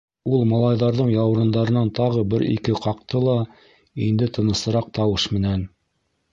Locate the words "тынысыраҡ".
4.41-4.93